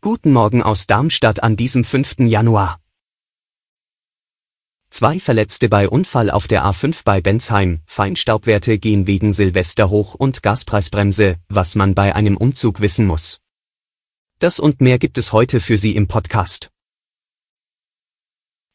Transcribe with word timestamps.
Guten 0.00 0.32
Morgen 0.32 0.62
aus 0.62 0.86
Darmstadt 0.86 1.42
an 1.42 1.56
diesem 1.56 1.82
5. 1.82 2.20
Januar. 2.20 2.78
Zwei 4.88 5.18
Verletzte 5.18 5.68
bei 5.68 5.88
Unfall 5.88 6.30
auf 6.30 6.46
der 6.46 6.64
A5 6.64 7.02
bei 7.04 7.20
Bensheim, 7.20 7.80
Feinstaubwerte 7.86 8.78
gehen 8.78 9.08
wegen 9.08 9.32
Silvester 9.32 9.90
hoch 9.90 10.14
und 10.14 10.44
Gaspreisbremse, 10.44 11.38
was 11.48 11.74
man 11.74 11.96
bei 11.96 12.14
einem 12.14 12.36
Umzug 12.36 12.80
wissen 12.80 13.04
muss. 13.04 13.38
Das 14.38 14.60
und 14.60 14.80
mehr 14.80 15.00
gibt 15.00 15.18
es 15.18 15.32
heute 15.32 15.58
für 15.58 15.76
Sie 15.76 15.96
im 15.96 16.06
Podcast. 16.06 16.70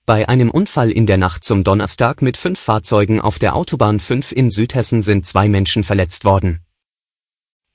Bei 0.05 0.27
einem 0.27 0.52
Unfall 0.52 0.91
in 0.91 1.05
der 1.05 1.18
Nacht 1.18 1.46
zum 1.46 1.63
Donnerstag 1.63 2.22
mit 2.22 2.35
fünf 2.35 2.60
Fahrzeugen 2.60 3.22
auf 3.22 3.40
der 3.40 3.55
Autobahn 3.55 4.02
5 4.02 4.34
in 4.34 4.52
Südhessen 4.52 5.02
sind 5.02 5.26
zwei 5.26 5.48
Menschen 5.48 5.85
verletzt 5.85 6.26
worden. 6.26 6.65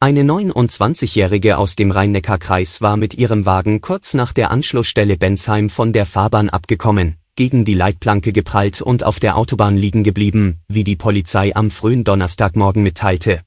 Eine 0.02 0.22
29-Jährige 0.22 1.59
aus 1.59 1.77
dem 1.77 1.90
Rhein-Neckar-Kreis 1.90 2.80
war 2.80 2.96
mit 2.96 3.12
ihrem 3.12 3.45
Wagen 3.45 3.82
kurz 3.82 4.14
nach 4.14 4.32
der 4.32 4.50
Anschlussstelle 4.50 5.18
Bensheim 5.18 5.68
von 5.68 5.92
der 5.92 6.07
Fahrbahn 6.07 6.48
abgekommen, 6.48 7.18
gegen 7.37 7.66
die 7.66 7.74
Leitplanke 7.74 8.32
geprallt 8.32 8.80
und 8.80 9.04
auf 9.04 9.20
der 9.20 9.37
Autobahn 9.37 9.76
liegen 9.76 10.02
geblieben, 10.02 10.60
wie 10.68 10.84
die 10.84 10.96
Polizei 10.96 11.54
am 11.54 11.70
frühen 11.70 12.02
Donnerstagmorgen 12.02 12.82
mitteilte. 12.82 13.42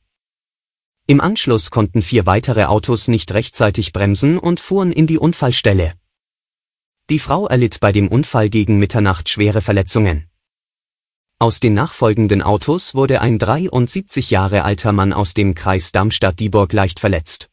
Im 1.07 1.21
Anschluss 1.21 1.71
konnten 1.71 2.03
vier 2.03 2.27
weitere 2.27 2.65
Autos 2.65 3.07
nicht 3.07 3.33
rechtzeitig 3.33 3.91
bremsen 3.91 4.37
und 4.37 4.59
fuhren 4.59 4.91
in 4.91 5.07
die 5.07 5.17
Unfallstelle. 5.17 5.93
Die 7.09 7.17
Frau 7.17 7.47
erlitt 7.47 7.79
bei 7.79 7.91
dem 7.91 8.09
Unfall 8.09 8.51
gegen 8.51 8.77
Mitternacht 8.77 9.27
schwere 9.27 9.61
Verletzungen. 9.61 10.29
Aus 11.43 11.59
den 11.59 11.73
nachfolgenden 11.73 12.41
Autos 12.41 12.95
wurde 12.95 13.19
ein 13.19 13.37
73 13.37 14.29
Jahre 14.31 14.63
alter 14.63 14.93
Mann 14.93 15.11
aus 15.11 15.33
dem 15.33 15.55
Kreis 15.55 15.91
Darmstadt-Dieburg 15.91 16.71
leicht 16.71 17.01
verletzt. 17.01 17.49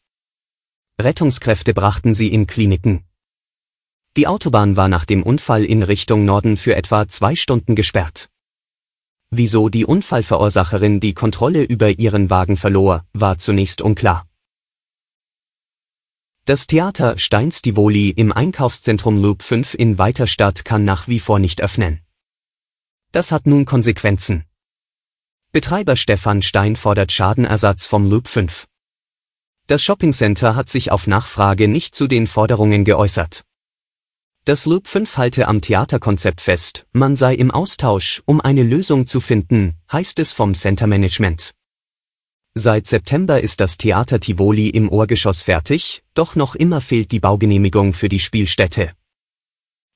Rettungskräfte 0.97 1.73
brachten 1.73 2.13
sie 2.13 2.29
in 2.29 2.47
Kliniken. 2.47 3.03
Die 4.15 4.27
Autobahn 4.27 4.77
war 4.77 4.87
nach 4.87 5.03
dem 5.03 5.23
Unfall 5.23 5.65
in 5.65 5.83
Richtung 5.83 6.23
Norden 6.23 6.55
für 6.55 6.73
etwa 6.73 7.09
zwei 7.09 7.35
Stunden 7.35 7.75
gesperrt. 7.75 8.29
Wieso 9.29 9.67
die 9.67 9.83
Unfallverursacherin 9.83 11.01
die 11.01 11.13
Kontrolle 11.13 11.63
über 11.63 11.89
ihren 11.89 12.29
Wagen 12.29 12.55
verlor, 12.55 13.03
war 13.11 13.39
zunächst 13.39 13.81
unklar. 13.81 14.25
Das 16.45 16.65
Theater 16.65 17.17
Steins 17.17 17.61
Tivoli 17.61 18.11
im 18.11 18.31
Einkaufszentrum 18.31 19.21
Loop 19.21 19.43
5 19.43 19.73
in 19.73 19.97
Weiterstadt 19.97 20.63
kann 20.63 20.85
nach 20.85 21.09
wie 21.09 21.19
vor 21.19 21.39
nicht 21.39 21.61
öffnen. 21.61 22.00
Das 23.11 23.33
hat 23.33 23.45
nun 23.45 23.65
Konsequenzen. 23.65 24.45
Betreiber 25.51 25.97
Stefan 25.97 26.41
Stein 26.41 26.77
fordert 26.77 27.11
Schadenersatz 27.11 27.85
vom 27.85 28.09
Loop 28.09 28.29
5. 28.29 28.67
Das 29.67 29.83
Shoppingcenter 29.83 30.55
hat 30.55 30.69
sich 30.69 30.91
auf 30.91 31.07
Nachfrage 31.07 31.67
nicht 31.67 31.93
zu 31.93 32.07
den 32.07 32.25
Forderungen 32.25 32.85
geäußert. 32.85 33.43
Das 34.45 34.65
Loop 34.65 34.87
5 34.87 35.17
halte 35.17 35.49
am 35.49 35.59
Theaterkonzept 35.59 36.39
fest, 36.39 36.87
man 36.93 37.17
sei 37.17 37.35
im 37.35 37.51
Austausch, 37.51 38.23
um 38.25 38.39
eine 38.39 38.63
Lösung 38.63 39.05
zu 39.05 39.19
finden, 39.19 39.75
heißt 39.91 40.17
es 40.19 40.31
vom 40.31 40.53
Center 40.53 40.87
Management. 40.87 41.51
Seit 42.53 42.87
September 42.87 43.41
ist 43.41 43.59
das 43.59 43.77
Theater 43.77 44.21
Tivoli 44.21 44.69
im 44.69 44.89
Ohrgeschoss 44.89 45.41
fertig, 45.41 46.03
doch 46.13 46.35
noch 46.35 46.55
immer 46.55 46.79
fehlt 46.79 47.11
die 47.11 47.19
Baugenehmigung 47.19 47.93
für 47.93 48.09
die 48.09 48.19
Spielstätte. 48.19 48.93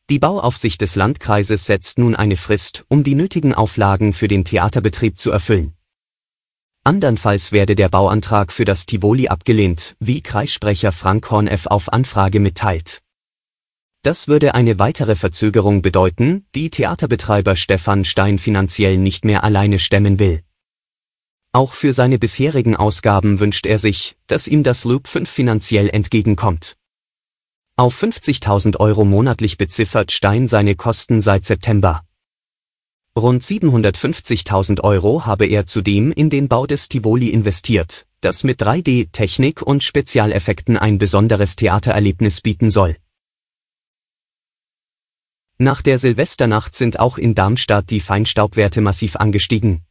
Die 0.07 0.19
Bauaufsicht 0.19 0.81
des 0.81 0.95
Landkreises 0.95 1.65
setzt 1.65 1.97
nun 1.97 2.15
eine 2.15 2.37
Frist, 2.37 2.85
um 2.89 3.03
die 3.03 3.15
nötigen 3.15 3.55
Auflagen 3.55 4.13
für 4.13 4.27
den 4.27 4.45
Theaterbetrieb 4.45 5.17
zu 5.17 5.31
erfüllen. 5.31 5.73
Andernfalls 6.83 7.51
werde 7.51 7.73
der 7.73 7.89
Bauantrag 7.89 8.51
für 8.51 8.65
das 8.65 8.85
Tivoli 8.85 9.29
abgelehnt, 9.29 9.95
wie 9.99 10.21
Kreissprecher 10.21 10.91
Frank 10.91 11.31
Horneff 11.31 11.65
auf 11.65 11.91
Anfrage 11.91 12.39
mitteilt. 12.39 13.01
Das 14.03 14.27
würde 14.27 14.53
eine 14.53 14.77
weitere 14.77 15.15
Verzögerung 15.15 15.81
bedeuten, 15.81 16.45
die 16.53 16.69
Theaterbetreiber 16.69 17.55
Stefan 17.55 18.05
Stein 18.05 18.37
finanziell 18.37 18.97
nicht 18.97 19.25
mehr 19.25 19.43
alleine 19.43 19.79
stemmen 19.79 20.19
will. 20.19 20.43
Auch 21.51 21.73
für 21.73 21.93
seine 21.93 22.19
bisherigen 22.19 22.75
Ausgaben 22.75 23.39
wünscht 23.39 23.65
er 23.65 23.79
sich, 23.79 24.17
dass 24.27 24.47
ihm 24.47 24.61
das 24.61 24.83
Loop 24.83 25.07
5 25.07 25.27
finanziell 25.27 25.89
entgegenkommt. 25.89 26.77
Auf 27.77 28.01
50.000 28.01 28.79
Euro 28.79 29.03
monatlich 29.03 29.57
beziffert 29.57 30.13
Stein 30.13 30.47
seine 30.47 30.75
Kosten 30.75 31.21
seit 31.21 31.43
September. 31.43 32.05
Rund 33.17 33.43
750.000 33.43 34.79
Euro 34.79 35.25
habe 35.25 35.45
er 35.45 35.65
zudem 35.65 36.13
in 36.13 36.29
den 36.29 36.47
Bau 36.47 36.67
des 36.67 36.87
Tivoli 36.87 37.31
investiert, 37.31 38.07
das 38.21 38.45
mit 38.45 38.61
3D-Technik 38.61 39.61
und 39.61 39.83
Spezialeffekten 39.83 40.77
ein 40.77 40.99
besonderes 40.99 41.57
Theatererlebnis 41.57 42.39
bieten 42.39 42.71
soll. 42.71 42.95
Nach 45.57 45.81
der 45.81 45.99
Silvesternacht 45.99 46.75
sind 46.75 47.01
auch 47.01 47.17
in 47.17 47.35
Darmstadt 47.35 47.89
die 47.89 47.99
Feinstaubwerte 47.99 48.79
massiv 48.79 49.17
angestiegen. 49.17 49.81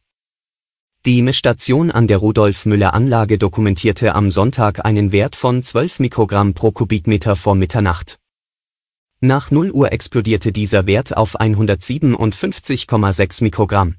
Die 1.05 1.21
Messstation 1.21 1.91
an 1.91 2.07
der 2.07 2.17
Rudolf-Müller-Anlage 2.17 3.37
dokumentierte 3.37 4.15
am 4.15 4.31
Sonntag 4.31 4.85
einen 4.85 5.11
Wert 5.11 5.35
von 5.35 5.61
12 5.61 5.99
Mikrogramm 5.99 6.55
pro 6.55 6.71
Kubikmeter 6.71 7.35
vor 7.35 7.53
Mitternacht. 7.53 8.17
Nach 9.19 9.51
0 9.51 9.69
Uhr 9.69 9.91
explodierte 9.91 10.51
dieser 10.51 10.87
Wert 10.87 11.15
auf 11.15 11.39
157,6 11.39 13.43
Mikrogramm. 13.43 13.97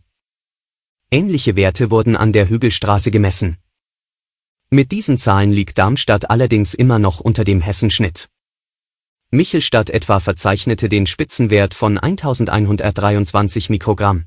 Ähnliche 1.08 1.54
Werte 1.54 1.92
wurden 1.92 2.16
an 2.16 2.32
der 2.32 2.48
Hügelstraße 2.48 3.12
gemessen. 3.12 3.58
Mit 4.70 4.90
diesen 4.90 5.16
Zahlen 5.16 5.52
liegt 5.52 5.78
Darmstadt 5.78 6.28
allerdings 6.28 6.74
immer 6.74 6.98
noch 6.98 7.20
unter 7.20 7.44
dem 7.44 7.60
Hessenschnitt. 7.60 8.30
Michelstadt 9.30 9.90
etwa 9.90 10.18
verzeichnete 10.18 10.88
den 10.88 11.06
Spitzenwert 11.06 11.72
von 11.72 11.98
1123 11.98 13.70
Mikrogramm. 13.70 14.24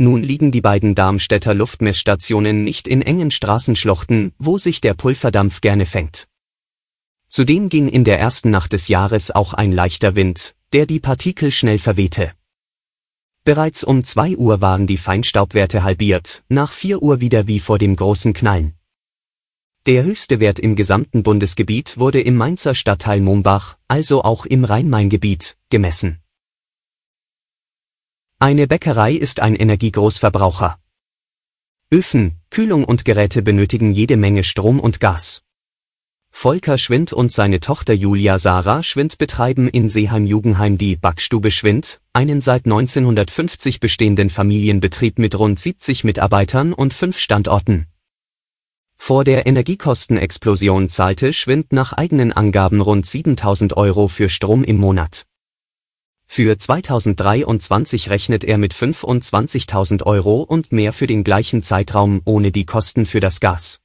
Nun 0.00 0.22
liegen 0.22 0.52
die 0.52 0.60
beiden 0.60 0.94
Darmstädter 0.94 1.54
Luftmessstationen 1.54 2.62
nicht 2.62 2.86
in 2.86 3.02
engen 3.02 3.32
Straßenschluchten, 3.32 4.32
wo 4.38 4.56
sich 4.56 4.80
der 4.80 4.94
Pulverdampf 4.94 5.60
gerne 5.60 5.86
fängt. 5.86 6.28
Zudem 7.28 7.68
ging 7.68 7.88
in 7.88 8.04
der 8.04 8.20
ersten 8.20 8.50
Nacht 8.50 8.72
des 8.72 8.86
Jahres 8.86 9.32
auch 9.32 9.54
ein 9.54 9.72
leichter 9.72 10.14
Wind, 10.14 10.54
der 10.72 10.86
die 10.86 11.00
Partikel 11.00 11.50
schnell 11.50 11.80
verwehte. 11.80 12.32
Bereits 13.44 13.82
um 13.82 14.04
2 14.04 14.36
Uhr 14.36 14.60
waren 14.60 14.86
die 14.86 14.98
Feinstaubwerte 14.98 15.82
halbiert, 15.82 16.44
nach 16.48 16.70
4 16.70 17.02
Uhr 17.02 17.20
wieder 17.20 17.48
wie 17.48 17.58
vor 17.58 17.78
dem 17.78 17.96
großen 17.96 18.34
Knallen. 18.34 18.74
Der 19.86 20.04
höchste 20.04 20.38
Wert 20.38 20.60
im 20.60 20.76
gesamten 20.76 21.24
Bundesgebiet 21.24 21.98
wurde 21.98 22.20
im 22.20 22.36
Mainzer 22.36 22.74
Stadtteil 22.74 23.20
Mombach, 23.20 23.78
also 23.88 24.22
auch 24.22 24.46
im 24.46 24.64
Rhein-Main-Gebiet, 24.64 25.56
gemessen. 25.70 26.20
Eine 28.40 28.68
Bäckerei 28.68 29.14
ist 29.14 29.40
ein 29.40 29.56
Energiegroßverbraucher. 29.56 30.78
Öfen, 31.92 32.36
Kühlung 32.50 32.84
und 32.84 33.04
Geräte 33.04 33.42
benötigen 33.42 33.92
jede 33.92 34.16
Menge 34.16 34.44
Strom 34.44 34.78
und 34.78 35.00
Gas. 35.00 35.42
Volker 36.30 36.78
Schwind 36.78 37.12
und 37.12 37.32
seine 37.32 37.58
Tochter 37.58 37.94
Julia 37.94 38.38
Sarah 38.38 38.84
Schwind 38.84 39.18
betreiben 39.18 39.68
in 39.68 39.88
Seeheim-Jugenheim 39.88 40.78
die 40.78 40.94
Backstube 40.94 41.50
Schwind, 41.50 42.00
einen 42.12 42.40
seit 42.40 42.64
1950 42.66 43.80
bestehenden 43.80 44.30
Familienbetrieb 44.30 45.18
mit 45.18 45.36
rund 45.36 45.58
70 45.58 46.04
Mitarbeitern 46.04 46.72
und 46.72 46.94
fünf 46.94 47.18
Standorten. 47.18 47.88
Vor 48.96 49.24
der 49.24 49.46
Energiekostenexplosion 49.46 50.88
zahlte 50.88 51.32
Schwind 51.32 51.72
nach 51.72 51.92
eigenen 51.92 52.32
Angaben 52.32 52.82
rund 52.82 53.04
7000 53.04 53.76
Euro 53.76 54.06
für 54.06 54.28
Strom 54.28 54.62
im 54.62 54.76
Monat. 54.76 55.27
Für 56.30 56.56
2023 56.56 58.10
rechnet 58.10 58.44
er 58.44 58.58
mit 58.58 58.74
25.000 58.74 60.04
Euro 60.04 60.42
und 60.42 60.70
mehr 60.70 60.92
für 60.92 61.06
den 61.06 61.24
gleichen 61.24 61.62
Zeitraum 61.62 62.20
ohne 62.24 62.52
die 62.52 62.66
Kosten 62.66 63.06
für 63.06 63.18
das 63.18 63.40
Gas. 63.40 63.80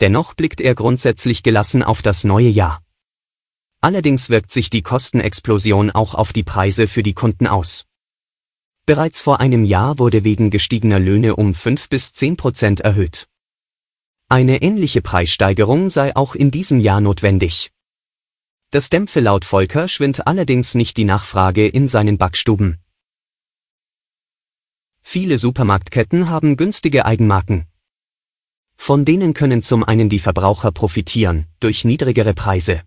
Dennoch 0.00 0.34
blickt 0.34 0.60
er 0.60 0.74
grundsätzlich 0.74 1.42
gelassen 1.42 1.82
auf 1.82 2.00
das 2.00 2.24
neue 2.24 2.48
Jahr. 2.48 2.80
Allerdings 3.80 4.30
wirkt 4.30 4.50
sich 4.50 4.70
die 4.70 4.82
Kostenexplosion 4.82 5.90
auch 5.90 6.14
auf 6.14 6.32
die 6.32 6.44
Preise 6.44 6.88
für 6.88 7.02
die 7.02 7.14
Kunden 7.14 7.46
aus. 7.46 7.84
Bereits 8.86 9.20
vor 9.20 9.40
einem 9.40 9.64
Jahr 9.64 9.98
wurde 9.98 10.24
wegen 10.24 10.50
gestiegener 10.50 11.00
Löhne 11.00 11.36
um 11.36 11.52
5 11.52 11.88
bis 11.88 12.12
10 12.12 12.36
Prozent 12.36 12.80
erhöht. 12.80 13.28
Eine 14.28 14.62
ähnliche 14.62 15.02
Preissteigerung 15.02 15.90
sei 15.90 16.14
auch 16.16 16.34
in 16.34 16.50
diesem 16.50 16.80
Jahr 16.80 17.00
notwendig. 17.00 17.70
Das 18.70 18.90
dämpfe 18.90 19.20
laut 19.20 19.46
Volker 19.46 19.88
Schwind 19.88 20.26
allerdings 20.26 20.74
nicht 20.74 20.98
die 20.98 21.04
Nachfrage 21.04 21.66
in 21.66 21.88
seinen 21.88 22.18
Backstuben. 22.18 22.76
Viele 25.00 25.38
Supermarktketten 25.38 26.28
haben 26.28 26.58
günstige 26.58 27.06
Eigenmarken. 27.06 27.64
Von 28.76 29.06
denen 29.06 29.32
können 29.32 29.62
zum 29.62 29.84
einen 29.84 30.10
die 30.10 30.18
Verbraucher 30.18 30.70
profitieren, 30.70 31.46
durch 31.60 31.86
niedrigere 31.86 32.34
Preise. 32.34 32.82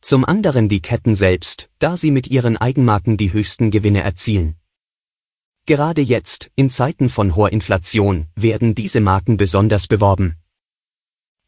Zum 0.00 0.24
anderen 0.24 0.68
die 0.68 0.82
Ketten 0.82 1.14
selbst, 1.14 1.70
da 1.78 1.96
sie 1.96 2.10
mit 2.10 2.26
ihren 2.26 2.56
Eigenmarken 2.56 3.16
die 3.16 3.32
höchsten 3.32 3.70
Gewinne 3.70 4.02
erzielen. 4.02 4.56
Gerade 5.66 6.02
jetzt, 6.02 6.50
in 6.56 6.68
Zeiten 6.68 7.08
von 7.08 7.36
hoher 7.36 7.52
Inflation, 7.52 8.26
werden 8.34 8.74
diese 8.74 9.00
Marken 9.00 9.36
besonders 9.36 9.86
beworben. 9.86 10.34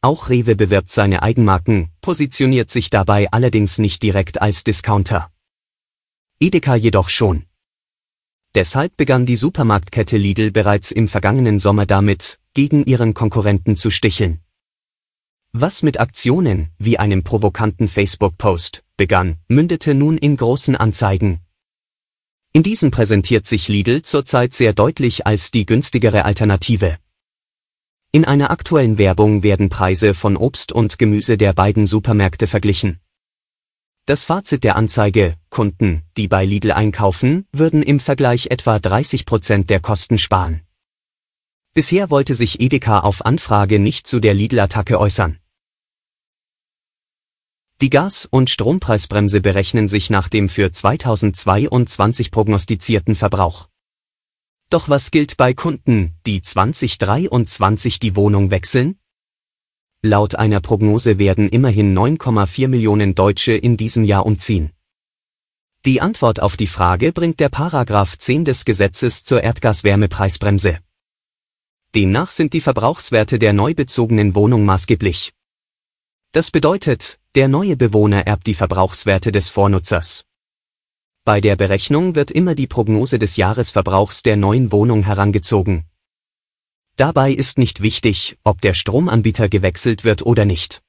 Auch 0.06 0.29
Rewe 0.29 0.55
bewirbt 0.55 0.93
seine 0.93 1.25
Eigenmarken, 1.25 1.88
positioniert 2.00 2.70
sich 2.70 2.91
dabei 2.91 3.26
allerdings 3.32 3.79
nicht 3.79 4.05
direkt 4.05 4.41
als 4.41 4.62
Discounter. 4.62 5.32
Edeka 6.38 6.76
jedoch 6.76 7.08
schon. 7.08 7.47
Deshalb 8.55 8.97
begann 8.97 9.26
die 9.26 9.35
Supermarktkette 9.35 10.17
Lidl 10.17 10.53
bereits 10.53 10.93
im 10.93 11.08
vergangenen 11.08 11.58
Sommer 11.58 11.87
damit, 11.87 12.38
gegen 12.55 12.85
ihren 12.85 13.14
Konkurrenten 13.14 13.76
zu 13.76 13.91
sticheln. 13.91 14.38
Was 15.50 15.82
mit 15.82 15.99
Aktionen, 15.99 16.70
wie 16.79 17.00
einem 17.00 17.25
provokanten 17.25 17.88
Facebook-Post, 17.88 18.85
begann, 18.97 19.38
mündete 19.49 19.93
nun 19.93 20.19
in 20.19 20.37
großen 20.37 20.76
Anzeigen, 20.76 21.41
in 22.52 22.62
diesen 22.62 22.93
präsentiert 22.93 23.44
sich 23.44 23.67
Lidl 23.67 24.02
zurzeit 24.02 24.55
sehr 24.55 24.73
deutlich 24.73 25.26
als 25.26 25.50
die 25.50 25.67
günstigere 25.67 26.25
Alternative. 26.25 26.97
In 28.17 28.25
einer 28.25 28.51
aktuellen 28.51 28.97
Werbung 28.97 29.43
werden 29.43 29.69
Preise 29.69 30.15
von 30.15 30.39
Obst 30.39 30.73
und 30.73 30.99
Gemüse 30.99 31.37
der 31.37 31.53
beiden 31.53 31.87
Supermärkte 31.87 32.47
verglichen. 32.47 32.99
Das 34.07 34.25
Fazit 34.25 34.65
der 34.65 34.77
Anzeige, 34.77 35.37
Kunden, 35.51 36.03
die 36.17 36.27
bei 36.27 36.47
Lidl 36.47 36.73
einkaufen, 36.73 37.47
würden 37.53 37.83
im 37.83 38.01
Vergleich 38.01 38.47
etwa 38.47 38.79
30 38.79 39.27
Prozent 39.27 39.69
der 39.69 39.81
Kosten 39.81 40.17
sparen. 40.17 40.63
Bisher 41.75 42.09
wollte 42.09 42.35
sich 42.35 42.59
Edeka 42.59 43.01
auf 43.01 43.23
Anfrage 43.27 43.79
nicht 43.79 44.07
zu 44.07 44.19
der 44.19 44.33
Lidl-Attacke 44.33 44.99
äußern. 44.99 45.39
Die 47.83 47.91
Gas- 47.91 48.25
und 48.25 48.49
Strompreisbremse 48.49 49.43
berechnen 49.43 49.89
sich 49.89 50.09
nach 50.09 50.31
dem 50.31 50.49
für 50.49 50.73
2022 50.73 52.31
prognostizierten 52.31 53.15
Verbrauch. 53.15 53.69
Doch 54.69 54.89
was 54.89 55.13
gilt 55.13 55.37
bei 55.37 55.55
Kunden, 55.55 56.17
die 56.27 56.43
2023 56.43 58.01
die 58.01 58.17
Wohnung 58.17 58.51
wechseln? 58.51 58.99
Laut 60.03 60.35
einer 60.35 60.61
Prognose 60.61 61.19
werden 61.19 61.49
immerhin 61.49 61.97
9,4 61.97 62.67
Millionen 62.69 63.15
Deutsche 63.15 63.53
in 63.53 63.77
diesem 63.77 64.03
Jahr 64.03 64.27
umziehen. 64.27 64.73
Die 65.85 66.01
Antwort 66.01 66.41
auf 66.41 66.57
die 66.57 66.67
Frage 66.67 67.13
bringt 67.13 67.39
der 67.39 67.49
Paragraph 67.49 68.19
10 68.19 68.45
des 68.45 68.65
Gesetzes 68.65 69.23
zur 69.23 69.43
Erdgaswärmepreisbremse. 69.43 70.81
Demnach 71.95 72.31
sind 72.31 72.53
die 72.53 72.61
Verbrauchswerte 72.61 73.39
der 73.39 73.53
neu 73.53 73.73
bezogenen 73.73 74.35
Wohnung 74.35 74.65
maßgeblich. 74.65 75.33
Das 76.33 76.51
bedeutet, 76.51 77.21
der 77.37 77.47
neue 77.47 77.77
Bewohner 77.77 78.27
erbt 78.27 78.49
die 78.49 78.55
Verbrauchswerte 78.55 79.31
des 79.31 79.49
Vornutzers. 79.49 80.25
Bei 81.26 81.40
der 81.40 81.56
Berechnung 81.56 82.14
wird 82.14 82.31
immer 82.31 82.55
die 82.55 82.69
Prognose 82.69 83.19
des 83.19 83.37
Jahresverbrauchs 83.37 84.23
der 84.23 84.37
neuen 84.37 84.70
Wohnung 84.70 85.02
herangezogen. 85.02 85.84
Dabei 86.94 87.32
ist 87.32 87.58
nicht 87.58 87.82
wichtig, 87.82 88.37
ob 88.44 88.61
der 88.61 88.75
Stromanbieter 88.75 89.49
gewechselt 89.49 90.05
wird 90.05 90.25
oder 90.25 90.44
nicht. 90.44 90.82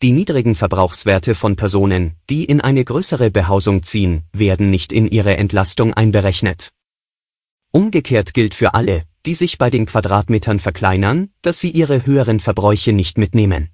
Die 0.00 0.12
niedrigen 0.12 0.54
Verbrauchswerte 0.54 1.34
von 1.34 1.56
Personen, 1.56 2.14
die 2.30 2.46
in 2.46 2.62
eine 2.62 2.86
größere 2.86 3.30
Behausung 3.30 3.82
ziehen, 3.82 4.22
werden 4.32 4.70
nicht 4.70 4.94
in 4.94 5.08
ihre 5.08 5.36
Entlastung 5.36 5.92
einberechnet. 5.92 6.70
Umgekehrt 7.70 8.32
gilt 8.32 8.54
für 8.54 8.72
alle, 8.72 9.02
die 9.26 9.34
sich 9.34 9.58
bei 9.58 9.68
den 9.68 9.84
Quadratmetern 9.84 10.58
verkleinern, 10.58 11.28
dass 11.42 11.60
sie 11.60 11.70
ihre 11.70 12.06
höheren 12.06 12.40
Verbräuche 12.40 12.94
nicht 12.94 13.18
mitnehmen. 13.18 13.73